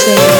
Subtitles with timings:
[0.00, 0.39] say